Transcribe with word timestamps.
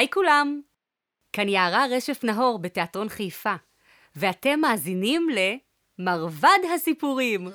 היי 0.00 0.10
כולם! 0.10 0.60
כאן 1.32 1.48
יערה 1.48 1.86
רשף 1.90 2.24
נהור 2.24 2.58
בתיאטרון 2.58 3.08
חיפה, 3.08 3.54
ואתם 4.16 4.60
מאזינים 4.60 5.28
ל"מרבד 5.30 6.58
הסיפורים". 6.74 7.48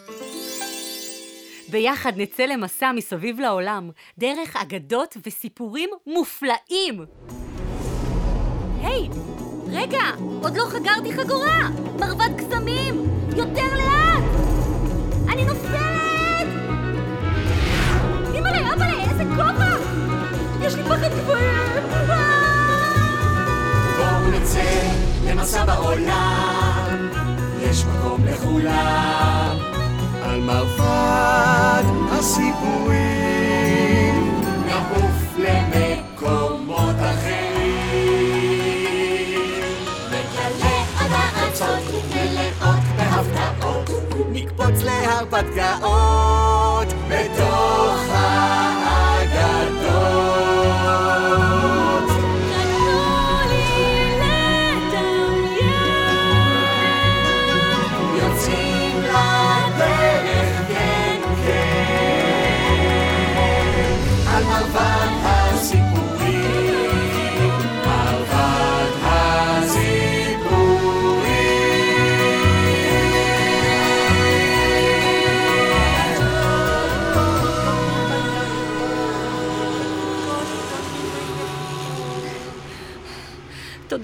ביחד 1.72 2.12
נצא 2.16 2.44
למסע 2.44 2.92
מסביב 2.92 3.40
לעולם, 3.40 3.90
דרך 4.18 4.56
אגדות 4.56 5.18
וסיפורים 5.26 5.90
מופלאים! 6.08 7.06
היי, 8.82 9.10
רגע, 9.72 10.04
עוד 10.44 10.58
לא 10.58 10.64
חגרתי 10.66 11.14
חגורה! 11.14 11.70
מרבד 12.00 12.38
קסמים! 12.38 12.96
יותר 13.38 13.76
לאט! 13.78 14.24
אני 15.30 15.46
נופלת! 15.46 16.48
אימא'לה, 18.34 18.74
אבא'לה, 18.74 19.12
איזה 19.12 19.24
כובע! 19.24 19.76
יש 20.66 20.76
לי 20.76 20.84
פחד 20.84 21.10
גבוהים! 21.22 22.35
נצא 24.46 24.62
למסע 25.26 25.66
בעולם, 25.66 27.10
יש 27.62 27.86
מקום 27.86 28.26
לכולם. 28.26 29.58
על 30.24 30.42
מרבד 30.42 31.84
הסיפורים, 32.12 32.96
נעוף 34.66 35.38
למקומות 35.38 36.96
אחרים. 36.96 37.72
נגלה 40.08 40.84
עד 41.00 41.12
הארצות 41.12 41.84
מלאות 42.10 42.84
בהפתעות, 42.98 43.90
נקפוץ 44.32 44.82
להרפתקאות 44.84 46.65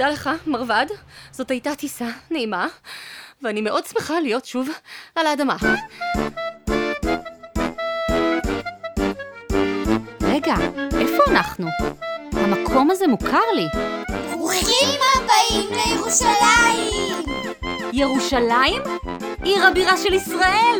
תודה 0.02 0.13
לך, 0.13 0.30
מרבד. 0.47 0.85
זאת 1.31 1.52
הייתה 1.52 1.75
טיסה 1.75 2.05
נעימה, 2.31 2.67
ואני 3.41 3.61
מאוד 3.61 3.85
שמחה 3.85 4.19
להיות 4.19 4.45
שוב 4.45 4.69
על 5.16 5.27
האדמה. 5.27 5.55
רגע, 10.21 10.55
איפה 10.99 11.23
אנחנו? 11.31 11.67
המקום 12.33 12.91
הזה 12.91 13.08
מוכר 13.08 13.52
לי. 13.55 13.66
ברוכים 14.31 14.99
הבאים 15.16 15.69
לירושלים! 15.71 17.25
ירושלים? 17.93 18.81
עיר 19.43 19.67
הבירה 19.67 19.97
של 19.97 20.13
ישראל! 20.13 20.80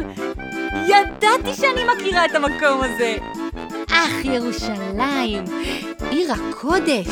ידעתי 0.88 1.54
שאני 1.54 1.82
מכירה 1.96 2.26
את 2.26 2.36
המקום 2.36 2.82
הזה! 2.84 3.16
אך 3.90 4.26
ירושלים, 4.26 5.44
עיר 6.12 6.34
הקודש! 6.34 7.08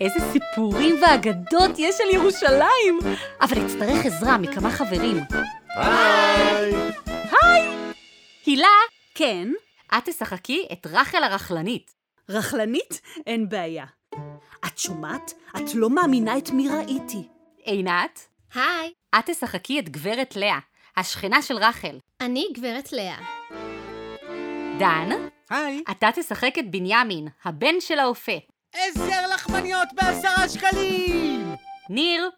איזה 0.00 0.18
סיפורים 0.32 0.94
ואגדות 1.02 1.70
יש 1.78 2.00
על 2.00 2.14
ירושלים! 2.14 2.98
אבל 3.40 3.66
אצטרך 3.66 4.06
עזרה 4.06 4.38
מכמה 4.38 4.70
חברים. 4.70 5.16
היי! 5.76 6.74
הילה, 8.46 8.68
כן, 9.14 9.48
את 9.98 10.04
תשחקי 10.04 10.66
את 10.72 10.86
רחל 10.86 11.22
הרכלנית. 11.22 11.94
רכלנית? 12.28 13.00
אין 13.26 13.48
בעיה. 13.48 13.84
את 14.66 14.78
שומעת? 14.78 15.32
את 15.56 15.74
לא 15.74 15.90
מאמינה 15.90 16.38
את 16.38 16.50
מי 16.50 16.68
ראיתי. 16.68 17.28
עינת, 17.64 18.28
היי, 18.54 18.92
את 19.18 19.30
תשחקי 19.30 19.78
את 19.78 19.88
גברת 19.88 20.36
לאה, 20.36 20.58
השכנה 20.96 21.42
של 21.42 21.56
רחל. 21.56 21.98
אני 22.20 22.46
גברת 22.54 22.92
לאה. 22.92 23.18
דן, 24.78 25.08
היי, 25.50 25.82
אתה 25.90 26.08
תשחק 26.14 26.58
את 26.58 26.70
בנימין, 26.70 27.28
הבן 27.44 27.80
של 27.80 27.98
האופה. 27.98 28.32
עשר 28.72 29.26
לחמניות 29.34 29.88
בעשרה 29.94 30.48
שקלים! 30.48 31.54
ניר, 31.90 32.30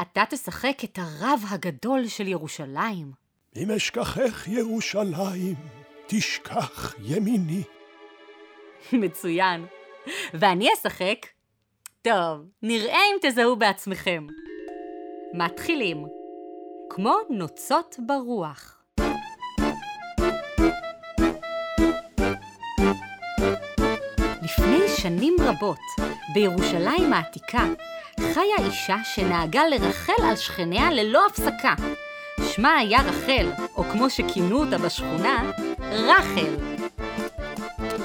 אתה 0.00 0.22
תשחק 0.30 0.84
את 0.84 0.98
הרב 0.98 1.42
הגדול 1.50 2.06
של 2.06 2.28
ירושלים. 2.28 3.12
אם 3.56 3.70
אשכחך 3.70 4.48
ירושלים, 4.48 5.54
תשכח 6.06 6.94
ימיני. 7.04 7.62
מצוין. 8.92 9.66
ואני 10.34 10.68
אשחק? 10.74 11.26
טוב, 12.02 12.40
נראה 12.62 12.98
אם 13.12 13.16
תזהו 13.20 13.56
בעצמכם. 13.56 14.26
מתחילים. 15.34 16.06
כמו 16.90 17.16
נוצות 17.30 17.96
ברוח. 18.06 18.77
שנים 25.08 25.36
רבות, 25.40 25.78
בירושלים 26.34 27.12
העתיקה, 27.12 27.64
חיה 28.20 28.66
אישה 28.66 28.96
שנהגה 29.14 29.62
לרחל 29.68 30.22
על 30.22 30.36
שכניה 30.36 30.90
ללא 30.90 31.26
הפסקה. 31.26 31.74
שמה 32.42 32.76
היה 32.76 32.98
רחל, 33.02 33.50
או 33.76 33.84
כמו 33.84 34.10
שכינו 34.10 34.60
אותה 34.60 34.78
בשכונה, 34.78 35.50
רחל. 35.80 36.56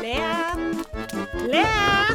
לאה! 0.01 0.53
לאה! 1.47 2.05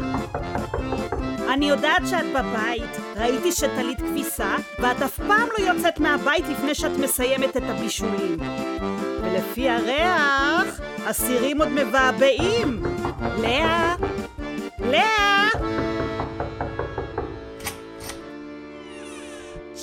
אני 1.53 1.69
יודעת 1.69 2.03
שאת 2.11 2.27
בבית, 2.35 2.97
ראיתי 3.17 3.53
שטלית 3.53 3.99
כביסה, 3.99 4.57
ואת 4.79 5.03
אף 5.03 5.21
פעם 5.29 5.49
לא 5.59 5.65
יוצאת 5.65 6.01
מהבית 6.01 6.45
לפני 6.49 6.75
שאת 6.75 6.99
מסיימת 6.99 7.57
את 7.57 7.63
הבישולים. 7.67 8.39
ולפי 9.23 9.69
הריח, 9.69 10.81
הסירים 11.07 11.61
עוד 11.61 11.69
מבעבעים. 11.69 12.83
לאה! 13.39 14.08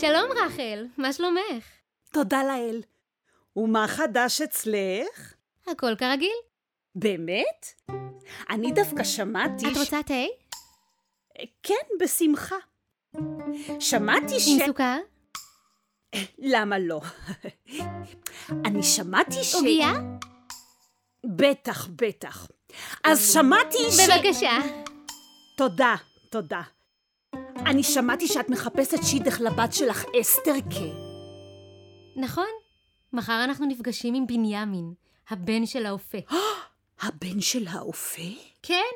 שלום 0.08 0.32
רחל, 0.32 0.86
מה 0.98 1.14
שלומך? 1.14 1.66
תודה 2.12 2.44
לאל. 2.44 2.82
ומה 3.56 3.88
חדש 3.88 4.42
אצלך? 4.42 5.34
הכל 5.68 5.96
כרגיל. 5.98 6.36
באמת? 6.96 7.90
אני 8.50 8.72
דווקא 8.72 9.04
שמעתי 9.04 9.72
את 9.72 9.78
רוצה 9.78 10.04
תה? 10.04 10.14
כן, 11.64 11.74
בשמחה. 12.00 12.56
שמעתי 13.80 14.40
ש... 14.40 14.48
עם 14.48 14.68
סוכר? 14.68 14.98
למה 16.38 16.80
לא? 16.80 17.02
אני 18.66 18.84
שמעתי 18.84 19.44
ש... 19.44 19.56
עוגיה? 19.56 19.94
בטח, 21.26 21.88
בטח. 21.88 22.48
אז 23.04 23.34
שמעתי 23.34 23.78
ש... 23.92 24.10
בבקשה. 24.10 24.58
תודה, 25.58 25.96
תודה. 26.32 26.62
אני 27.66 27.84
שמעתי 27.84 28.28
שאת 28.28 28.50
מחפשת 28.50 29.04
שידך 29.04 29.42
לבת 29.42 29.74
שלך 29.74 30.06
אסתרקה. 30.22 30.86
נכון. 32.16 32.48
מחר 33.14 33.44
אנחנו 33.44 33.66
נפגשים 33.66 34.14
עם 34.14 34.28
בנימין, 34.28 34.94
הבן 35.30 35.66
של 35.66 35.86
האופה. 35.86 36.18
הבן 37.02 37.42
של 37.42 37.68
האופה? 37.68 38.22
כן, 38.64 38.94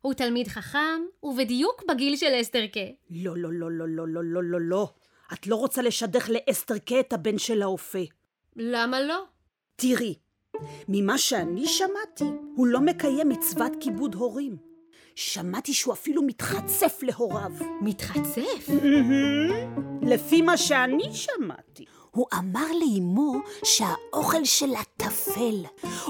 הוא 0.00 0.14
תלמיד 0.14 0.48
חכם, 0.48 1.00
ובדיוק 1.22 1.82
בגיל 1.88 2.16
של 2.16 2.40
אסתרקה. 2.40 2.80
לא, 3.10 3.36
לא, 3.36 3.52
לא, 3.52 3.70
לא, 3.70 3.88
לא, 3.88 4.08
לא, 4.08 4.24
לא, 4.24 4.42
לא, 4.42 4.60
לא. 4.60 4.88
את 5.32 5.46
לא 5.46 5.56
רוצה 5.56 5.82
לשדך 5.82 6.30
לאסתרקה 6.30 7.00
את 7.00 7.12
הבן 7.12 7.38
של 7.38 7.62
האופה. 7.62 8.04
למה 8.56 9.00
לא? 9.00 9.24
תראי, 9.76 10.14
ממה 10.88 11.18
שאני 11.18 11.66
שמעתי, 11.66 12.24
הוא 12.56 12.66
לא 12.66 12.80
מקיים 12.80 13.28
מצוות 13.28 13.72
כיבוד 13.80 14.14
הורים. 14.14 14.69
שמעתי 15.22 15.74
שהוא 15.74 15.94
אפילו 15.94 16.22
מתחצף 16.22 16.98
להוריו. 17.02 17.50
מתחצף? 17.80 18.68
לפי 20.02 20.42
מה 20.42 20.56
שאני 20.56 21.14
שמעתי. 21.14 21.84
הוא 22.10 22.26
אמר 22.38 22.66
לאמו 22.80 23.40
שהאוכל 23.64 24.44
שלה 24.44 24.80
טפל. 24.96 25.64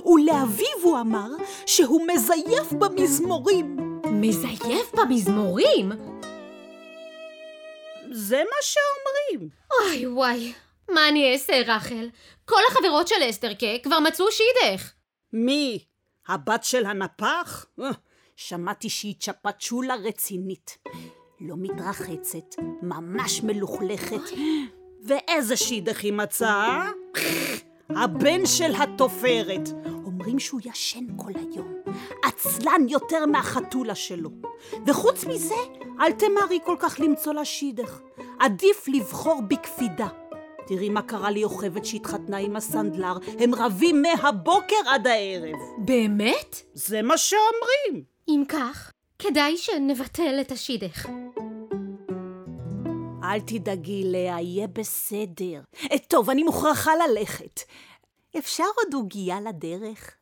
ולאביו 0.07 0.83
הוא 0.83 1.01
אמר 1.01 1.29
שהוא 1.67 2.07
מזייף 2.07 2.73
במזמורים. 2.73 3.77
מזייף 4.07 4.95
במזמורים? 4.95 5.93
זה 8.11 8.37
מה 8.37 8.61
שאומרים. 8.63 9.51
אוי 9.81 10.07
וואי, 10.07 10.53
מה 10.91 11.09
אני 11.09 11.33
אעשה, 11.33 11.63
רחל? 11.67 12.09
כל 12.45 12.61
החברות 12.71 13.09
של 13.09 13.31
אסתרקה 13.31 13.79
כבר 13.83 14.01
מצאו 14.01 14.27
שידך. 14.33 14.93
מי? 15.33 15.85
הבת 16.29 16.65
של 16.65 16.87
הנפח? 16.87 17.67
שמעתי 18.43 18.89
שהיא 18.89 19.15
צ'פצ'ולה 19.21 19.95
רצינית. 19.95 20.79
לא 21.41 21.55
מתרחצת, 21.59 22.55
ממש 22.83 23.43
מלוכלכת. 23.43 24.21
ואיזה 25.05 25.57
שידך 25.57 26.01
היא 26.03 26.13
מצאה? 26.13 26.91
הבן 27.91 28.47
של 28.47 28.73
התופרת. 28.75 29.69
אומרים 30.05 30.39
שהוא 30.39 30.61
ישן 30.65 31.07
כל 31.17 31.33
היום. 31.37 31.75
עצלן 32.25 32.89
יותר 32.89 33.27
מהחתולה 33.27 33.95
שלו. 33.95 34.31
וחוץ 34.87 35.25
מזה, 35.25 35.55
אל 36.01 36.13
תמהרי 36.13 36.59
כל 36.65 36.77
כך 36.79 37.01
למצוא 37.01 37.33
לה 37.33 37.45
שידך. 37.45 38.01
עדיף 38.39 38.89
לבחור 38.89 39.43
בקפידה. 39.49 40.09
תראי 40.67 40.89
מה 40.89 41.03
קרה 41.03 41.31
ליוכבת 41.31 41.85
שהתחתנה 41.85 42.37
עם 42.37 42.57
הסנדלר. 42.57 43.19
הם 43.39 43.55
רבים 43.55 44.03
מהבוקר 44.03 44.77
עד 44.87 45.07
הערב. 45.07 45.57
באמת? 45.79 46.63
זה 46.75 47.03
מה 47.03 47.19
שאומרים. 47.19 48.11
אם 48.31 48.43
כך, 48.49 48.93
כדאי 49.19 49.57
שנבטל 49.57 50.39
את 50.41 50.53
השידך. 50.53 51.07
אל 53.25 53.41
תדאגי, 53.41 54.03
לאה, 54.05 54.41
יהיה 54.41 54.67
בסדר. 54.67 55.61
אה, 55.93 55.99
טוב, 55.99 56.31
אני 56.31 56.43
מוכרחה 56.43 56.91
ללכת. 56.97 57.61
אפשר 58.39 58.65
עוד 58.77 58.95
עוגייה 58.95 59.41
לדרך? 59.41 60.17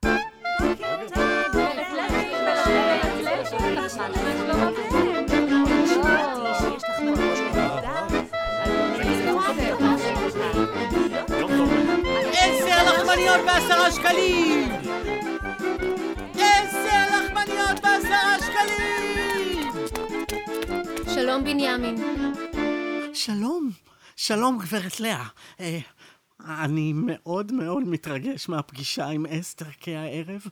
עשר 12.32 12.84
לחמניות 12.84 13.40
בעשרה 13.46 13.92
שקלים! 13.92 14.97
שלום 21.28 21.44
בנימין. 21.44 21.96
שלום, 23.14 23.70
שלום 24.16 24.58
גברת 24.58 25.00
לאה. 25.00 25.26
אה, 25.60 25.78
אני 26.40 26.92
מאוד 26.92 27.52
מאוד 27.52 27.82
מתרגש 27.82 28.48
מהפגישה 28.48 29.06
עם 29.06 29.26
אסתר 29.26 29.64
כהערב. 29.80 30.46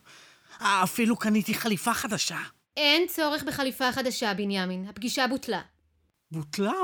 אה, 0.61 0.83
אפילו 0.83 1.15
קניתי 1.15 1.53
חליפה 1.53 1.93
חדשה. 1.93 2.37
אין 2.77 3.07
צורך 3.07 3.43
בחליפה 3.43 3.91
חדשה, 3.91 4.33
בנימין. 4.33 4.85
הפגישה 4.89 5.27
בוטלה. 5.27 5.61
בוטלה? 6.31 6.81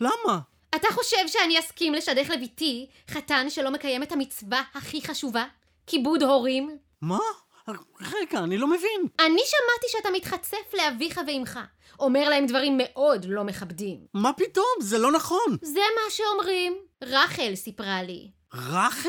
למה? 0.00 0.40
אתה 0.74 0.88
חושב 0.92 1.28
שאני 1.28 1.58
אסכים 1.58 1.94
לשדך 1.94 2.30
לביתי 2.30 2.86
חתן 3.10 3.50
שלא 3.50 3.70
מקיים 3.70 4.02
את 4.02 4.12
המצווה 4.12 4.62
הכי 4.74 5.00
חשובה? 5.06 5.44
כיבוד 5.86 6.22
הורים? 6.22 6.78
מה? 7.02 7.18
רגע, 8.00 8.38
אני 8.38 8.58
לא 8.58 8.66
מבין. 8.66 9.00
אני 9.20 9.40
שמעתי 9.46 9.86
שאתה 9.88 10.08
מתחצף 10.10 10.74
לאביך 10.74 11.20
ואמך. 11.26 11.58
אומר 11.98 12.28
להם 12.28 12.46
דברים 12.46 12.78
מאוד 12.82 13.26
לא 13.28 13.44
מכבדים. 13.44 13.98
מה 14.14 14.32
פתאום? 14.32 14.66
זה 14.80 14.98
לא 14.98 15.12
נכון. 15.12 15.56
זה 15.62 15.80
מה 15.80 16.10
שאומרים. 16.10 16.76
רחל 17.02 17.54
סיפרה 17.54 18.02
לי. 18.02 18.30
רחל? 18.54 19.08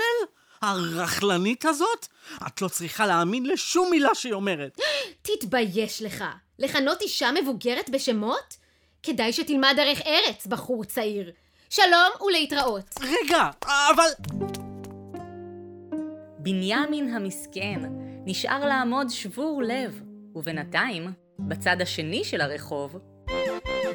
הרכלנית 0.61 1.65
הזאת? 1.65 2.07
את 2.47 2.61
לא 2.61 2.67
צריכה 2.67 3.05
להאמין 3.05 3.45
לשום 3.45 3.89
מילה 3.89 4.15
שהיא 4.15 4.33
אומרת. 4.33 4.77
תתבייש 5.21 6.01
לך. 6.01 6.23
לכנות 6.59 7.01
אישה 7.01 7.31
מבוגרת 7.31 7.89
בשמות? 7.89 8.57
כדאי 9.03 9.33
שתלמד 9.33 9.73
דרך 9.75 10.01
ארץ, 10.01 10.45
בחור 10.45 10.83
צעיר. 10.83 11.31
שלום 11.69 12.27
ולהתראות. 12.27 12.85
רגע, 13.01 13.49
אבל... 13.63 14.09
בנימין 16.47 17.13
המסכן 17.13 17.79
נשאר 18.25 18.65
לעמוד 18.65 19.09
שבור 19.09 19.61
לב, 19.63 20.01
ובינתיים, 20.35 21.11
בצד 21.39 21.81
השני 21.81 22.23
של 22.23 22.41
הרחוב, 22.41 22.99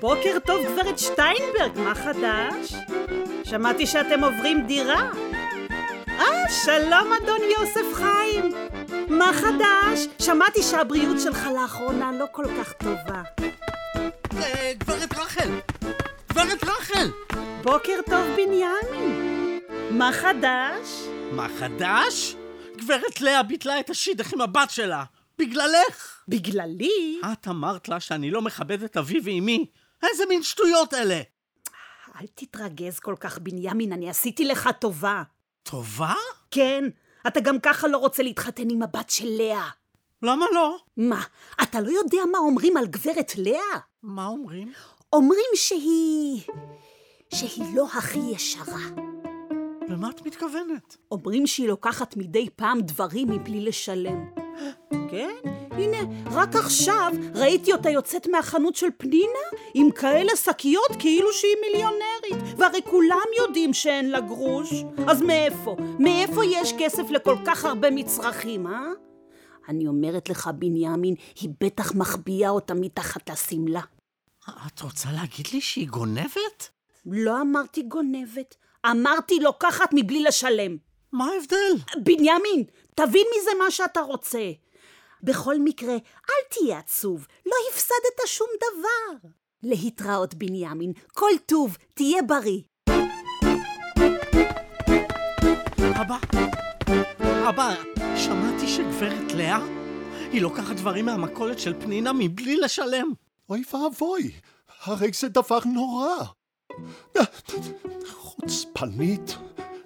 בוקר 0.01 0.39
טוב, 0.47 0.61
גברת 0.65 0.99
שטיינברג, 0.99 1.79
מה 1.79 1.95
חדש? 1.95 2.75
שמעתי 3.45 3.87
שאתם 3.87 4.25
עוברים 4.25 4.67
דירה. 4.67 5.11
אה, 6.09 6.45
שלום, 6.65 7.13
אדון 7.23 7.41
יוסף 7.59 7.95
חיים. 7.95 8.55
מה 9.09 9.31
חדש? 9.33 10.07
שמעתי 10.19 10.63
שהבריאות 10.63 11.21
שלך 11.21 11.49
לאחרונה 11.55 12.13
לא 12.13 12.25
כל 12.33 12.47
כך 12.59 12.73
טובה. 12.73 13.23
אה, 14.37 14.73
גברת 14.79 15.13
רחל! 15.19 15.51
גברת 16.31 16.65
רחל! 16.65 17.09
בוקר 17.63 18.01
טוב, 18.07 18.27
בנימין. 18.37 19.61
מה 19.91 20.11
חדש? 20.13 21.07
מה 21.33 21.47
חדש? 21.59 22.37
גברת 22.85 23.21
לאה 23.21 23.43
ביטלה 23.43 23.81
את 23.81 23.91
השידך 23.91 24.33
עם 24.33 24.41
הבת 24.41 24.71
שלה. 24.71 25.05
בגללך! 25.39 26.23
בגללי? 26.29 27.21
את 27.33 27.49
אמרת 27.49 27.89
לה 27.89 28.01
שאני 28.01 28.31
לא 28.31 28.43
מכבד 28.43 28.83
את 28.83 28.97
אבי 28.97 29.21
ואמי. 29.25 29.67
איזה 30.03 30.25
מין 30.29 30.43
שטויות 30.43 30.95
אלה? 30.95 31.21
אל 32.21 32.27
תתרגז 32.35 32.99
כל 32.99 33.15
כך, 33.21 33.39
בנימין, 33.39 33.93
אני 33.93 34.11
עשיתי 34.11 34.45
לך 34.45 34.69
טובה. 34.79 35.23
טובה? 35.63 36.15
כן, 36.51 36.85
אתה 37.27 37.41
גם 37.41 37.61
ככה 37.61 37.89
לא 37.89 37.99
רוצה 37.99 38.23
להתחתן 38.23 38.71
עם 38.71 38.83
הבת 38.83 39.11
של 39.11 39.29
לאה. 39.29 39.69
למה 40.23 40.47
לא? 40.55 40.77
מה, 40.97 41.23
אתה 41.63 41.81
לא 41.81 41.91
יודע 41.91 42.19
מה 42.33 42.39
אומרים 42.39 42.77
על 42.77 42.87
גברת 42.87 43.33
לאה? 43.37 43.79
מה 44.03 44.27
אומרים? 44.27 44.73
אומרים 45.13 45.51
שהיא... 45.55 46.43
שהיא 47.35 47.77
לא 47.77 47.87
הכי 47.95 48.19
ישרה. 48.19 49.12
למה 49.89 50.11
את 50.11 50.27
מתכוונת? 50.27 50.97
אומרים 51.11 51.47
שהיא 51.47 51.69
לוקחת 51.69 52.17
מדי 52.17 52.49
פעם 52.57 52.81
דברים 52.81 53.31
מבלי 53.31 53.61
לשלם. 53.61 54.25
כן? 55.11 55.35
הנה, 55.71 55.99
רק 56.31 56.57
עכשיו 56.57 57.13
ראיתי 57.35 57.73
אותה 57.73 57.91
יוצאת 57.91 58.27
מהחנות 58.27 58.77
של 58.77 58.87
פנינה 58.97 59.47
עם 59.75 59.91
כאלה 59.91 60.37
שקיות 60.37 60.97
כאילו 60.99 61.33
שהיא 61.33 61.57
מיליונרית. 61.67 62.59
והרי 62.59 62.81
כולם 62.91 63.27
יודעים 63.39 63.75
שאין 63.75 64.11
לה 64.11 64.21
גרוש. 64.21 64.85
אז 65.07 65.23
מאיפה? 65.23 65.77
מאיפה 65.99 66.45
יש 66.45 66.73
כסף 66.79 67.11
לכל 67.11 67.37
כך 67.47 67.65
הרבה 67.65 67.91
מצרכים, 67.91 68.67
אה? 68.67 68.89
אני 69.69 69.87
אומרת 69.87 70.29
לך, 70.29 70.51
בנימין, 70.59 71.15
היא 71.41 71.51
בטח 71.61 71.95
מחביאה 71.95 72.51
אותה 72.51 72.75
מתחת 72.75 73.31
לשמלה. 73.31 73.81
את 74.67 74.81
רוצה 74.81 75.09
להגיד 75.13 75.47
לי 75.53 75.61
שהיא 75.61 75.89
גונבת? 75.89 76.69
לא 77.07 77.41
אמרתי 77.41 77.83
גונבת, 77.83 78.55
אמרתי 78.91 79.41
לוקחת 79.41 79.91
מבלי 79.93 80.23
לשלם. 80.23 80.77
מה 81.13 81.25
ההבדל? 81.25 81.73
בנימין, 81.97 82.65
תבין 82.95 83.27
מזה 83.37 83.51
מה 83.59 83.71
שאתה 83.71 84.01
רוצה. 84.01 84.51
בכל 85.23 85.55
מקרה, 85.59 85.93
אל 86.31 86.43
תהיה 86.51 86.79
עצוב, 86.79 87.27
לא 87.47 87.53
הפסדת 87.71 88.27
שום 88.27 88.47
דבר. 88.57 89.29
להתראות, 89.63 90.35
בנימין, 90.35 90.93
כל 91.15 91.31
טוב, 91.47 91.77
תהיה 91.95 92.23
בריא. 92.23 92.61
אבא, 96.01 96.17
אבא, 97.49 97.75
שמעתי 98.17 98.69
שגברת 98.69 99.33
לאה, 99.33 99.67
היא 100.33 100.43
לוקחת 100.43 100.77
דברים 100.77 101.05
מהמכולת 101.05 101.59
של 101.59 101.81
פנינה 101.81 102.13
מבלי 102.13 102.57
לשלם. 102.57 103.13
אוי 103.51 103.63
ואבוי, 103.73 104.31
הרי 104.83 105.11
זה 105.15 105.29
דבר 105.29 105.59
נורא. 105.75 106.17
חוצפנית, 108.07 109.37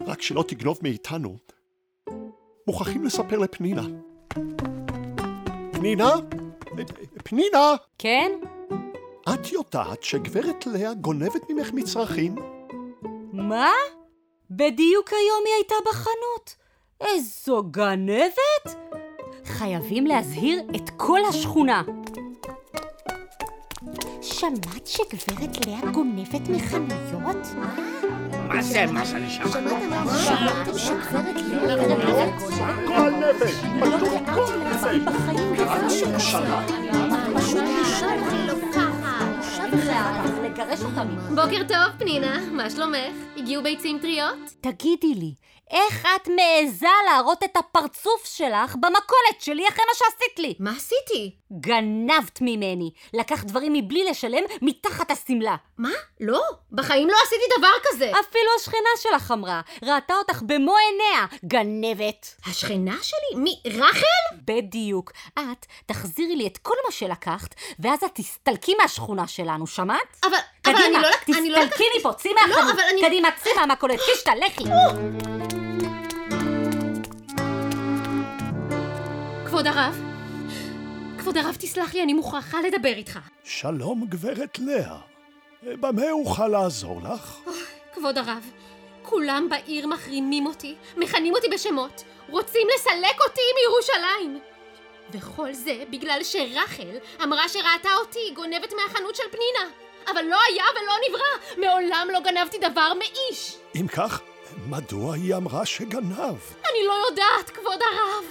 רק 0.07 0.23
שלא 0.23 0.45
תגנוב 0.49 0.79
מאיתנו. 0.83 1.37
מוכרחים 2.67 3.05
לספר 3.05 3.39
לפנינה. 3.39 3.83
פנינה? 5.73 6.11
פנינה! 7.25 7.75
כן? 7.99 8.33
את 9.35 9.53
יודעת 9.53 10.03
שגברת 10.03 10.67
לאה 10.67 10.95
גונבת 10.95 11.51
ממך 11.51 11.73
מצרכים? 11.73 12.35
מה? 13.33 13.71
בדיוק 14.51 15.09
היום 15.13 15.43
היא 15.47 15.55
הייתה 15.55 15.75
בחנות. 15.91 16.57
איזו 17.01 17.63
גנבת? 17.71 18.77
חייבים 19.45 20.07
להזהיר 20.07 20.63
את 20.77 20.91
כל 20.97 21.21
השכונה. 21.29 21.83
שמעת 24.41 24.87
שגברת 24.87 25.67
לאה 25.67 25.91
גונבת 25.93 26.49
מחנויות? 26.49 27.47
מה 28.49 28.63
זה 28.63 28.87
מה 28.87 29.07
שאני 29.07 29.31
שמעתי? 29.31 29.59
שמעתם 30.27 30.79
שגברת 30.79 31.37
לאה 31.37 32.87
גועל 32.87 33.15
נפש! 33.15 33.55
פשוט 33.81 34.35
גועל 34.35 34.59
נפש! 34.59 34.97
בחיים 35.05 35.55
דבר 35.55 35.89
שלה. 36.19 36.67
פשוט 37.37 37.63
אישה 37.79 38.07
לגרש 40.45 40.81
אותה 40.83 41.05
מפה. 41.05 41.43
בוקר 41.43 41.63
טוב, 41.69 41.99
פנינה, 41.99 42.41
מה 42.53 42.71
שלומך? 42.71 43.15
הגיעו 43.37 43.63
ביצים 43.63 43.99
טריות? 43.99 44.39
תגידי 44.61 45.15
לי, 45.15 45.35
איך 45.71 46.07
את 46.17 46.29
מעיזה 46.29 46.87
להראות 47.07 47.43
את 47.45 47.57
הפרצוף 47.57 48.25
שלך 48.25 48.75
במכולת 48.77 49.41
שלי 49.41 49.69
אחרי 49.69 49.85
מה 49.89 49.95
שעשית 49.95 50.39
לי? 50.39 50.55
מה 50.59 50.71
עשיתי? 50.77 51.35
גנבת 51.61 52.39
ממני. 52.41 52.91
לקחת 53.15 53.45
דברים 53.47 53.73
מבלי 53.73 54.05
לשלם 54.11 54.43
מתחת 54.63 55.11
השמלה. 55.11 55.57
מה? 55.79 55.91
לא, 56.21 56.41
בחיים 56.73 57.09
לא 57.09 57.17
עשיתי 57.27 57.43
דבר 57.59 57.69
כזה. 57.85 58.11
אפילו 58.11 58.51
השכנה 58.61 58.89
שלך 58.99 59.31
אמרה, 59.31 59.61
ראתה 59.83 60.15
אותך 60.15 60.43
במו 60.43 60.75
עיניה, 60.77 61.27
גנבת. 61.45 62.35
השכנה 62.47 62.97
שלי? 63.03 63.41
מי? 63.41 63.61
רחל? 63.67 64.37
בדיוק. 64.45 65.13
את 65.39 65.67
תחזירי 65.87 66.37
לי 66.37 66.47
את 66.47 66.59
כל 66.59 66.75
מה 66.87 66.93
שלקחת, 66.93 67.55
ואז 67.79 67.99
את 68.05 68.11
תסתלקי 68.15 68.75
מהשכונה 68.83 69.27
שלנו, 69.27 69.67
שמעת? 69.67 69.99
אבל, 70.23 70.31
אבל 70.65 70.75
אני 70.75 70.83
קדימה, 70.85 71.01
לא. 71.01 71.09
אני 71.39 71.51
לא 71.51 71.59
תסתלקי. 71.65 71.85
מפה, 71.99 72.13
צאי 72.13 72.31
לא, 72.35 72.41
מהחנות. 72.57 72.79
אני- 72.93 73.03
קדימה, 73.03 73.29
צאי 73.43 73.53
מהמכולת, 73.57 74.01
קישטה, 74.01 74.33
לכי. 74.35 74.65
כבוד 79.57 79.67
הרב? 79.67 80.03
כבוד 81.19 81.37
הרב, 81.37 81.57
תסלח 81.59 81.95
לי, 81.95 82.03
אני 82.03 82.13
מוכרחה 82.13 82.59
לדבר 82.61 82.89
איתך. 82.89 83.19
שלום, 83.45 84.05
גברת 84.09 84.59
לאה. 84.59 84.97
במה 85.63 86.11
אוכל 86.11 86.49
לעזור 86.49 87.01
לך? 87.03 87.39
כבוד 87.95 88.19
הרב, 88.19 88.51
כולם 89.03 89.49
בעיר 89.51 89.87
מחרימים 89.87 90.47
אותי, 90.47 90.75
מכנים 90.97 91.35
אותי 91.35 91.49
בשמות, 91.49 92.05
רוצים 92.29 92.69
לסלק 92.75 93.21
אותי 93.29 93.41
מירושלים. 93.61 94.41
וכל 95.13 95.53
זה 95.53 95.85
בגלל 95.91 96.21
שרחל 96.23 96.97
אמרה 97.23 97.49
שראתה 97.49 97.91
אותי 98.01 98.33
גונבת 98.35 98.73
מהחנות 98.73 99.17
של 99.17 99.25
פנינה. 99.31 99.73
אבל 100.07 100.23
לא 100.23 100.39
היה 100.49 100.65
ולא 100.73 100.93
נברא, 101.09 101.67
מעולם 101.67 102.09
לא 102.13 102.21
גנבתי 102.21 102.59
דבר 102.59 102.93
מאיש. 102.99 103.57
אם 103.75 103.87
כך, 103.89 104.21
מדוע 104.69 105.15
היא 105.15 105.35
אמרה 105.35 105.67
שגנב? 105.67 106.37
אני 106.71 106.87
לא 106.87 106.95
יודעת, 107.11 107.51
כבוד 107.51 107.81
הרב. 107.83 108.25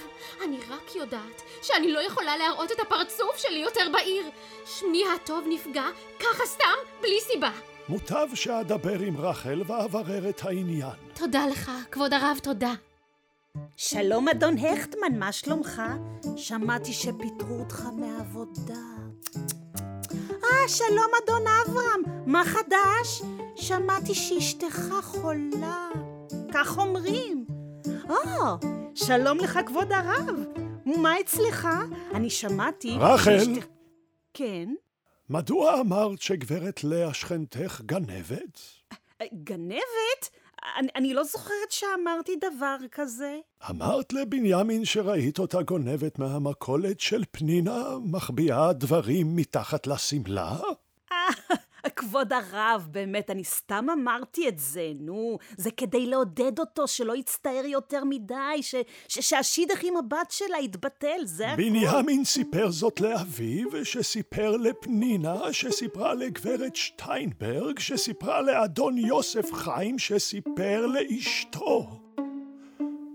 אני 0.44 0.58
רק 0.68 0.94
יודעת 0.94 1.42
שאני 1.62 1.92
לא 1.92 2.06
יכולה 2.06 2.36
להראות 2.36 2.72
את 2.72 2.80
הפרצוף 2.80 3.36
שלי 3.36 3.58
יותר 3.58 3.88
בעיר. 3.92 4.30
שמי 4.66 5.02
הטוב 5.14 5.44
נפגע, 5.48 5.84
ככה 6.20 6.46
סתם, 6.46 6.74
בלי 7.00 7.20
סיבה. 7.20 7.50
מוטב 7.88 8.26
שאדבר 8.34 8.98
עם 9.00 9.20
רחל 9.20 9.62
ואברר 9.66 10.28
את 10.28 10.44
העניין. 10.44 10.96
תודה 11.14 11.46
לך, 11.46 11.70
כבוד 11.90 12.12
הרב, 12.12 12.38
תודה. 12.42 12.72
שלום, 13.76 14.28
אדון 14.28 14.58
הכטמן, 14.58 15.18
מה 15.18 15.32
שלומך? 15.32 15.82
שמעתי 16.36 16.92
שפיטרו 16.92 17.58
אותך 17.58 17.82
מהעבודה. 17.92 18.82
אה, 20.44 20.68
שלום, 20.68 21.10
אדון 21.24 21.44
אברהם, 21.46 22.02
מה 22.26 22.44
חדש? 22.44 23.22
שמעתי 23.56 24.14
שאשתך 24.14 24.80
חולה. 25.02 25.88
כך 26.58 26.78
אומרים. 26.78 27.46
או, 28.08 28.14
שלום 28.94 29.38
לך, 29.38 29.58
כבוד 29.66 29.92
הרב. 29.92 30.36
מה 30.86 31.20
אצלך? 31.20 31.68
אני 32.14 32.30
שמעתי... 32.30 32.96
רחל? 33.00 33.38
שאשתך- 33.38 33.66
כן? 34.34 34.68
מדוע 35.30 35.80
אמרת 35.80 36.20
שגברת 36.20 36.84
לאה 36.84 37.14
שכנתך 37.14 37.80
גנבת? 37.86 38.60
אה, 39.22 39.26
גנבת? 39.44 40.30
אני, 40.78 40.88
אני 40.96 41.14
לא 41.14 41.24
זוכרת 41.24 41.70
שאמרתי 41.70 42.32
דבר 42.36 42.76
כזה. 42.92 43.38
אמרת 43.70 44.12
לבנימין 44.12 44.84
שראית 44.84 45.38
אותה 45.38 45.62
גונבת 45.62 46.18
מהמכולת 46.18 47.00
של 47.00 47.24
פנינה, 47.30 47.82
מחביאה 48.04 48.72
דברים 48.72 49.36
מתחת 49.36 49.86
לשמלה? 49.86 50.56
כבוד 52.16 52.32
הרב, 52.32 52.88
באמת, 52.90 53.30
אני 53.30 53.44
סתם 53.44 53.86
אמרתי 53.92 54.48
את 54.48 54.58
זה, 54.58 54.92
נו. 55.00 55.38
זה 55.56 55.70
כדי 55.70 56.06
לעודד 56.06 56.58
אותו, 56.58 56.88
שלא 56.88 57.16
יצטער 57.16 57.64
יותר 57.64 58.04
מדי, 58.04 58.62
ש, 58.62 58.74
ש, 59.08 59.18
שהשידך 59.18 59.84
עם 59.84 59.96
הבת 59.96 60.30
שלה 60.30 60.58
יתבטל, 60.58 61.20
זה 61.24 61.48
הכול. 61.48 61.64
בנימין 61.64 62.24
סיפר 62.24 62.70
זאת 62.70 63.00
לאביו, 63.00 63.84
שסיפר 63.84 64.56
לפנינה, 64.56 65.52
שסיפרה 65.52 66.14
לגברת 66.14 66.76
שטיינברג, 66.76 67.78
שסיפרה 67.78 68.40
לאדון 68.40 68.98
יוסף 68.98 69.52
חיים, 69.52 69.98
שסיפר 69.98 70.86
לאשתו. 70.86 72.00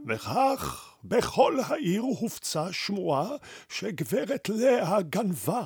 וכך 0.08 0.96
בכל 1.04 1.58
העיר 1.68 2.02
הופצה 2.02 2.74
שמועה 2.74 3.30
שגברת 3.70 4.50
לאה 4.50 5.02
גנבה. 5.02 5.64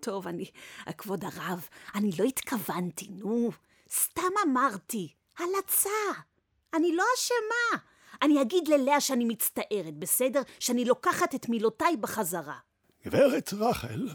טוב, 0.00 0.28
אני... 0.28 0.44
כבוד 0.98 1.24
הרב, 1.24 1.68
אני 1.94 2.10
לא 2.18 2.24
התכוונתי, 2.24 3.08
נו. 3.10 3.50
סתם 3.92 4.32
אמרתי. 4.46 5.08
הלצה. 5.38 6.20
אני 6.74 6.96
לא 6.96 7.04
אשמה. 7.16 7.80
אני 8.22 8.42
אגיד 8.42 8.68
ללאה 8.68 9.00
שאני 9.00 9.24
מצטערת, 9.24 9.98
בסדר? 9.98 10.42
שאני 10.58 10.84
לוקחת 10.84 11.34
את 11.34 11.48
מילותיי 11.48 11.96
בחזרה. 11.96 12.58
גברת 13.06 13.52
רחל, 13.52 14.08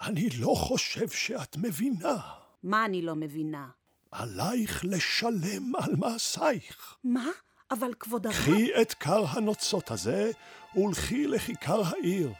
אני 0.00 0.28
לא 0.38 0.54
חושב 0.54 1.08
שאת 1.08 1.56
מבינה. 1.56 2.16
מה 2.62 2.84
אני 2.84 3.02
לא 3.02 3.14
מבינה? 3.14 3.68
עלייך 4.10 4.84
לשלם 4.84 5.76
על 5.76 5.96
מעשייך. 5.96 6.96
מה? 7.04 7.28
אבל 7.70 7.94
כבוד 8.00 8.26
הרב... 8.26 8.36
קחי 8.36 8.82
את 8.82 8.94
כר 8.94 9.24
הנוצות 9.28 9.90
הזה 9.90 10.30
ולכי 10.76 11.26
לכיכר 11.26 11.82
העיר. 11.84 12.32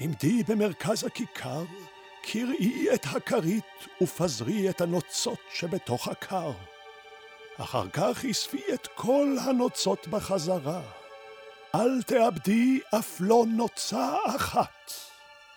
עמדי 0.00 0.42
במרכז 0.42 1.04
הכיכר, 1.04 1.64
קראי 2.22 2.94
את 2.94 3.04
הכרית 3.04 3.64
ופזרי 4.02 4.70
את 4.70 4.80
הנוצות 4.80 5.38
שבתוך 5.52 6.08
הכר. 6.08 6.52
אחר 7.60 7.88
כך 7.88 8.24
אספי 8.24 8.62
את 8.74 8.88
כל 8.94 9.36
הנוצות 9.40 10.08
בחזרה. 10.08 10.82
אל 11.74 12.02
תאבדי 12.02 12.80
אף 12.98 13.16
לא 13.20 13.44
נוצה 13.48 14.16
אחת. 14.36 14.92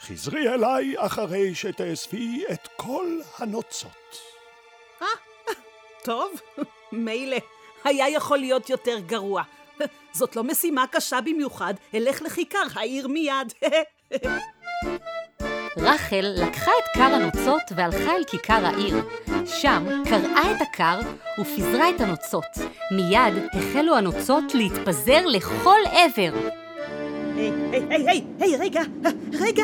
חזרי 0.01 0.53
אליי 0.53 0.93
אחרי 0.97 1.55
שתאספי 1.55 2.43
את 2.51 2.67
כל 2.75 3.19
הנוצות. 3.37 4.17
טוב, 6.03 6.31
מילא. 6.91 7.37
היה 7.83 8.09
יכול 8.09 8.37
להיות 8.37 8.69
יותר 8.69 8.99
גרוע. 8.99 9.43
זאת 10.11 10.35
לא 10.35 10.43
משימה 10.43 10.87
קשה 10.91 11.21
במיוחד, 11.21 11.73
אלך 11.93 12.21
לכיכר 12.21 12.63
העיר 12.75 13.07
מיד. 13.07 13.53
רחל 15.77 16.25
לקחה 16.35 16.71
את 16.83 16.87
כר 16.93 17.03
הנוצות 17.03 17.61
והלכה 17.75 18.15
אל 18.15 18.23
כיכר 18.27 18.65
העיר. 18.65 19.01
שם 19.45 20.03
קרעה 20.09 20.51
את 20.51 20.61
הכר 20.61 20.99
ופיזרה 21.41 21.89
את 21.89 22.01
הנוצות. 22.01 22.57
מיד 22.91 23.33
החלו 23.53 23.97
הנוצות 23.97 24.55
להתפזר 24.55 25.25
לכל 25.25 25.79
עבר. 25.91 26.33
היי, 27.37 27.51
היי, 27.71 28.07
היי, 28.09 28.21
היי, 28.39 28.57
רגע, 28.57 28.81
רגע, 29.39 29.63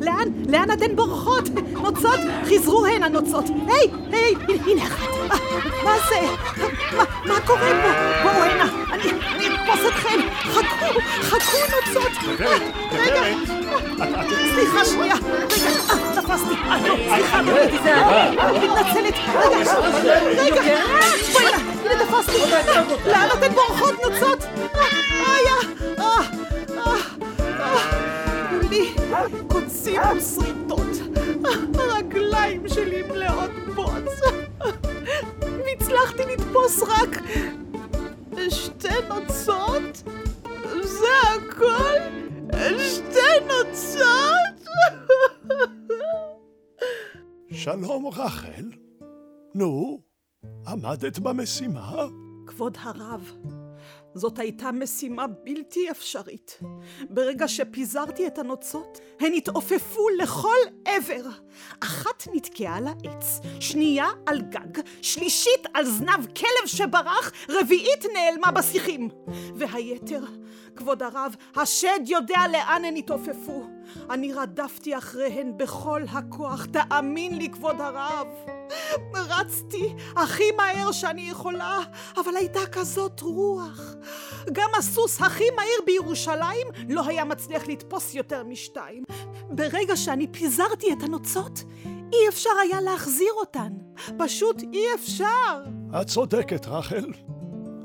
לאן, 0.00 0.28
לאן 0.48 0.70
אתן 0.70 0.96
בורחות? 0.96 1.48
נוצות, 1.72 2.20
חזרו 2.44 2.86
הנה 2.86 3.08
נוצות. 3.08 3.44
היי, 3.66 3.90
היי, 4.12 4.34
הנה 4.66 4.82
אחת. 4.84 5.08
אה, 5.30 5.36
מה 5.84 5.94
זה? 6.08 6.20
מה, 6.96 7.04
מה 7.26 7.40
קורה 7.46 7.70
פה? 7.82 8.22
בואו 8.22 8.44
הנה, 8.44 8.64
אני, 8.92 9.10
אני 9.10 9.46
אתפוס 9.46 9.80
אתכם. 9.88 10.20
חכו, 10.42 11.00
חכו 11.22 11.58
נוצות. 11.76 12.12
גברת, 12.22 12.62
רגע, 12.92 13.22
גברת, 13.34 13.57
סליחה 14.54 14.84
שנייה, 14.84 15.14
רגע, 15.14 15.70
אה, 15.90 16.22
תפסתי. 16.22 16.54
אה, 16.54 16.88
לא, 16.88 16.94
סליחה, 17.16 17.42
לא 17.42 17.50
ראיתי 17.52 17.76
זה. 17.82 17.94
אה, 17.94 18.48
אני 18.48 18.58
מתנצלת. 18.68 19.14
רגע, 19.34 19.56
רגע, 20.42 20.62
בואי 21.32 21.52
הנה, 21.84 22.04
תפסתי. 22.04 22.38
לאן 23.06 23.28
אתן 23.38 23.54
בורחות 23.54 23.94
נוצות? 24.04 24.44
אה, 24.44 24.84
אה, 25.20 25.54
אה, 25.98 26.04
אה, 26.76 26.94
אה, 27.60 27.78
לי 28.70 28.94
קוצים 29.48 30.00
ושריטות. 30.16 30.86
הרגליים 31.78 32.68
שלי 32.68 33.02
מלאות 33.02 33.50
בוץ. 33.74 34.20
והצלחתי 35.42 36.22
לתפוס 36.32 36.82
רק 36.82 37.22
שתי 38.48 38.88
נוצות? 39.08 40.02
זה 40.82 41.06
הכל? 41.36 42.17
נוצות? 43.78 44.68
שלום 47.52 48.06
רחל. 48.06 48.70
נו, 49.54 50.00
עמדת 50.66 51.18
במשימה? 51.18 52.06
כבוד 52.46 52.76
הרב, 52.80 53.32
זאת 54.14 54.38
הייתה 54.38 54.72
משימה 54.72 55.26
בלתי 55.26 55.90
אפשרית. 55.90 56.60
ברגע 57.10 57.48
שפיזרתי 57.48 58.26
את 58.26 58.38
הנוצות, 58.38 58.98
הן 59.20 59.32
התעופפו 59.32 60.08
לכל 60.18 60.56
עבר. 60.84 61.28
אחת 61.80 62.28
נתקעה 62.34 62.76
על 62.76 62.86
העץ, 62.86 63.40
שנייה 63.60 64.06
על 64.26 64.40
גג, 64.40 64.82
שלישית 65.02 65.66
על 65.74 65.84
זנב 65.84 66.26
כלב 66.36 66.66
שברח, 66.66 67.32
רביעית 67.48 68.04
נעלמה 68.14 68.50
בשיחים. 68.50 69.08
והיתר, 69.54 70.24
כבוד 70.78 71.02
הרב, 71.02 71.36
השד 71.56 72.00
יודע 72.06 72.40
לאן 72.52 72.84
הן 72.84 72.96
התעופפו. 72.96 73.66
אני 74.10 74.32
רדפתי 74.32 74.98
אחריהן 74.98 75.52
בכל 75.56 76.02
הכוח, 76.08 76.66
תאמין 76.66 77.38
לי, 77.38 77.50
כבוד 77.50 77.80
הרב. 77.80 78.26
רצתי 79.14 79.94
הכי 80.16 80.44
מהר 80.56 80.92
שאני 80.92 81.30
יכולה, 81.30 81.78
אבל 82.16 82.36
הייתה 82.36 82.66
כזאת 82.72 83.20
רוח. 83.20 83.80
גם 84.52 84.68
הסוס 84.78 85.22
הכי 85.22 85.44
מהיר 85.56 85.80
בירושלים 85.86 86.66
לא 86.88 87.02
היה 87.06 87.24
מצליח 87.24 87.68
לתפוס 87.68 88.14
יותר 88.14 88.44
משתיים. 88.44 89.02
ברגע 89.50 89.96
שאני 89.96 90.26
פיזרתי 90.26 90.92
את 90.92 91.02
הנוצות, 91.02 91.64
אי 92.12 92.28
אפשר 92.28 92.50
היה 92.62 92.80
להחזיר 92.80 93.32
אותן. 93.40 93.72
פשוט 94.18 94.62
אי 94.72 94.84
אפשר. 94.94 95.62
את 96.00 96.06
צודקת, 96.06 96.66
רחל. 96.66 97.12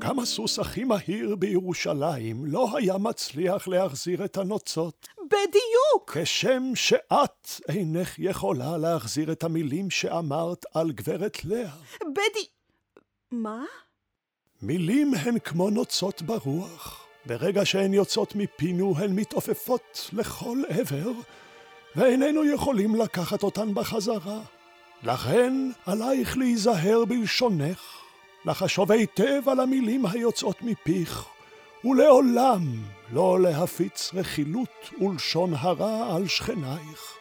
גם 0.04 0.18
הסוס 0.18 0.58
הכי 0.58 0.84
מהיר 0.84 1.36
בירושלים 1.36 2.44
לא 2.44 2.76
היה 2.76 2.98
מצליח 2.98 3.68
להחזיר 3.68 4.24
את 4.24 4.36
הנוצות. 4.36 5.08
בדיוק! 5.26 6.18
כשם 6.18 6.62
שאת 6.74 7.48
אינך 7.68 8.18
יכולה 8.18 8.76
להחזיר 8.76 9.32
את 9.32 9.44
המילים 9.44 9.90
שאמרת 9.90 10.66
על 10.74 10.92
גברת 10.92 11.44
לאה. 11.44 11.76
בדי... 12.00 12.46
מה? 13.30 13.64
מילים 14.62 15.14
הן 15.14 15.38
כמו 15.38 15.70
נוצות 15.70 16.22
ברוח. 16.22 17.06
ברגע 17.26 17.64
שהן 17.64 17.94
יוצאות 17.94 18.34
מפינו, 18.34 18.94
הן 18.98 19.12
מתעופפות 19.12 20.10
לכל 20.12 20.58
עבר, 20.68 21.10
ואיננו 21.96 22.44
יכולים 22.44 22.94
לקחת 22.94 23.42
אותן 23.42 23.74
בחזרה. 23.74 24.40
לכן 25.02 25.70
עלייך 25.86 26.38
להיזהר 26.38 27.04
בלשונך, 27.04 28.03
לחשוב 28.46 28.92
היטב 28.92 29.48
על 29.48 29.60
המילים 29.60 30.06
היוצאות 30.06 30.62
מפיך, 30.62 31.24
ולעולם 31.84 32.60
לא 33.12 33.40
להפיץ 33.40 34.10
רכילות 34.14 34.90
ולשון 35.00 35.54
הרע 35.54 36.16
על 36.16 36.28
שכנייך. 36.28 37.14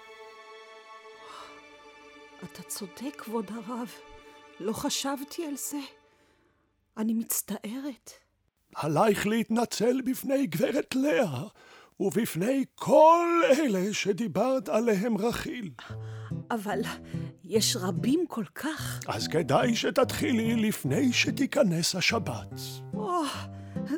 אתה 2.44 2.64
צודק, 2.64 3.16
כבוד 3.18 3.52
הרב. 3.52 3.92
לא 4.60 4.74
חשבתי 4.74 5.46
על 5.46 5.56
זה. 5.58 5.80
אני 6.98 7.14
מצטערת. 7.14 8.12
עלייך 8.76 9.28
להתנצל 9.28 10.02
בפני 10.02 10.48
גברת 10.48 10.96
לאה, 10.96 11.44
ובפני 12.00 12.66
כל 12.76 13.42
אלה 13.46 13.94
שדיברת 13.94 14.70
עליהם 14.70 15.18
רכיל. 15.18 15.72
אבל 16.52 16.80
יש 17.46 17.76
רבים 17.76 18.26
כל 18.28 18.44
כך. 18.56 19.00
אז 19.08 19.28
כדאי 19.28 19.76
שתתחילי 19.76 20.56
לפני 20.56 21.14
שתיכנס 21.14 21.96
השבת. 21.96 22.54
או, 22.94 23.22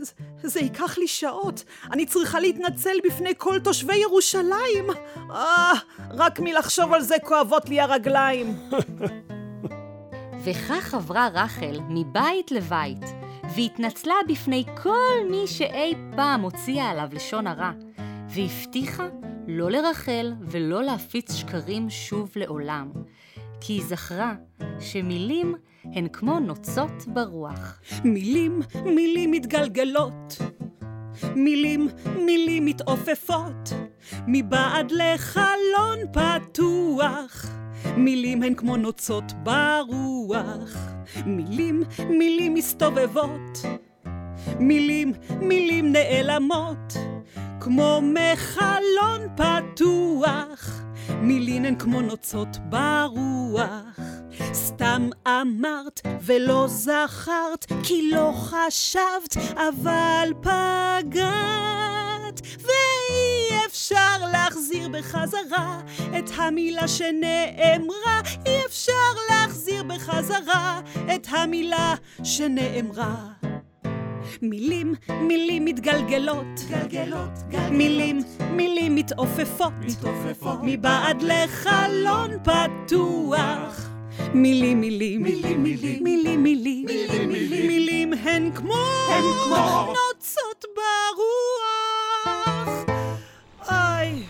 זה, 0.01 0.13
זה 0.43 0.59
ייקח 0.59 0.97
לי 0.97 1.07
שעות. 1.07 1.63
אני 1.91 2.05
צריכה 2.05 2.39
להתנצל 2.39 2.95
בפני 3.05 3.33
כל 3.37 3.59
תושבי 3.59 3.95
ירושלים. 3.95 4.85
אה, 5.31 5.73
רק 6.11 6.39
מלחשוב 6.39 6.93
על 6.93 7.01
זה 7.01 7.15
כואבות 7.23 7.69
לי 7.69 7.81
הרגליים. 7.81 8.55
וכך 10.43 10.93
עברה 10.93 11.27
רחל 11.33 11.79
מבית 11.89 12.51
לבית, 12.51 13.05
והתנצלה 13.55 14.15
בפני 14.27 14.63
כל 14.83 15.27
מי 15.31 15.47
שאי 15.47 15.93
פעם 16.15 16.41
הוציאה 16.41 16.89
עליו 16.89 17.09
לשון 17.11 17.47
הרע, 17.47 17.71
והבטיחה 18.29 19.07
לא 19.47 19.71
לרחל 19.71 20.33
ולא 20.41 20.83
להפיץ 20.83 21.33
שקרים 21.33 21.89
שוב 21.89 22.31
לעולם, 22.35 22.91
כי 23.61 23.73
היא 23.73 23.83
זכרה 23.85 24.33
שמילים 24.79 25.55
הן 25.83 26.07
כמו 26.13 26.39
נוצות 26.39 27.07
ברוח. 27.07 27.79
מילים, 28.03 28.61
מילים 28.85 29.31
מתגלגלות. 29.31 30.37
מילים, 31.35 31.87
מילים 32.25 32.65
מתעופפות. 32.65 33.73
מבעד 34.27 34.91
לחלון 34.91 35.99
פתוח. 36.11 37.45
מילים 37.97 38.43
הן 38.43 38.53
כמו 38.53 38.77
נוצות 38.77 39.33
ברוח. 39.43 40.77
מילים, 41.25 41.83
מילים 42.09 42.53
מסתובבות. 42.53 43.65
מילים, 44.59 45.13
מילים 45.41 45.91
נעלמות. 45.91 46.93
כמו 47.59 48.01
מחלון 48.03 49.21
פתוח. 49.35 50.81
מילים 51.09 51.65
הן 51.65 51.75
כמו 51.75 52.01
נוצות 52.01 52.57
ברוח. 52.69 53.99
סתם 54.53 55.09
אמרת 55.27 56.01
ולא 56.21 56.65
זכרת, 56.67 57.65
כי 57.83 58.11
לא 58.11 58.33
חשבת, 58.35 59.37
אבל 59.55 60.33
פגעת. 60.41 62.41
ואי 62.61 63.65
אפשר 63.65 64.17
להחזיר 64.31 64.89
בחזרה 64.89 65.81
את 66.17 66.29
המילה 66.35 66.87
שנאמרה, 66.87 68.21
אי 68.45 68.65
אפשר 68.65 68.91
להחזיר 69.29 69.83
בחזרה 69.83 70.81
את 71.15 71.27
המילה 71.29 71.95
שנאמרה. 72.23 73.15
מילים, 74.41 74.95
מילים 75.21 75.65
מתגלגלות, 75.65 76.45
גלגלות, 76.69 77.29
גלגלות. 77.49 77.71
מילים, 77.71 78.19
מילים 78.51 78.74
מתעופפות, 78.95 79.73
מתעופפות. 79.79 80.59
מבעד 80.63 81.21
לחלון 81.21 82.31
פתוח. 82.43 83.89
מילים, 84.33 84.81
מילים, 84.81 85.23
מילים, 85.23 85.63
מילים, 85.63 86.03
מילים, 86.03 86.43
מילים, 86.43 86.85
מילים, 86.85 87.29
מילים, 87.29 87.67
מילים 87.67 88.13
הן 88.13 88.51
כמו, 88.55 88.73
הן 89.09 89.23
כמו 89.43 89.85
נוצות 89.87 90.65
ברוח. 90.75 92.05
אוי, 93.69 94.23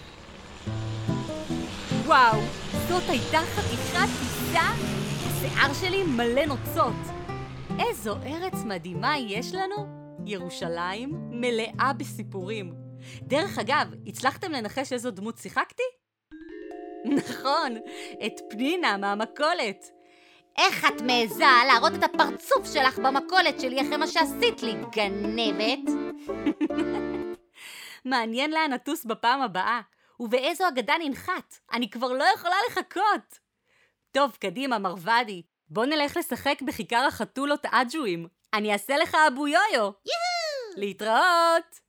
וואו, 2.06 2.41
זאת 2.89 3.04
הייתה 3.08 3.39
חתיכת 3.56 4.10
טיסה? 4.19 4.63
השיער 5.28 5.73
שלי 5.73 6.04
מלא 6.04 6.45
נוצות. 6.45 6.95
איזו 7.80 8.15
ארץ 8.25 8.63
מדהימה 8.65 9.17
יש 9.17 9.54
לנו? 9.54 9.75
ירושלים 10.25 11.13
מלאה 11.30 11.91
בסיפורים. 11.97 12.85
דרך 13.22 13.60
אגב, 13.60 13.94
הצלחתם 14.08 14.52
לנחש 14.52 14.94
איזו 14.94 15.12
דמות 15.12 15.38
שיחקתי? 15.38 15.84
נכון, 17.18 17.78
את 18.26 18.34
פנינה 18.50 18.98
מהמכולת. 18.98 19.91
איך 20.58 20.86
את 20.86 21.02
מעיזה 21.02 21.46
להראות 21.68 21.94
את 21.94 22.04
הפרצוף 22.04 22.74
שלך 22.74 23.00
במכולת 23.00 23.60
שלי 23.60 23.82
אחרי 23.82 23.98
מה 23.98 24.08
שעשית 24.08 24.63
לי, 24.63 24.74
גנבת? 24.91 25.96
מעניין 28.06 28.52
לאן 28.52 28.74
נטוס 28.74 29.06
בפעם 29.06 29.41
הבאה, 29.41 29.82
ובאיזו 30.20 30.68
אגדה 30.68 30.94
ננחת. 31.04 31.56
אני 31.74 31.89
כבר 31.89 32.13
לא 32.13 32.26
יכולה 32.36 32.56
לחכות. 32.70 33.39
טוב, 34.12 34.38
קדימה, 34.39 34.80
מרוודי. 34.80 35.41
בוא 35.70 35.86
נלך 35.86 36.18
לשחק 36.18 36.62
בכיכר 36.62 37.06
החתולות 37.08 37.65
האג'ואים. 37.65 38.28
אני 38.54 38.74
אעשה 38.74 38.98
לך 38.98 39.18
אבו 39.28 39.48
יויו. 39.48 39.62
יואו! 39.82 40.78
להתראות! 40.78 41.80